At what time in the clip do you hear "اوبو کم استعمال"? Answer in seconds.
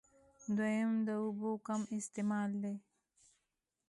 1.23-2.51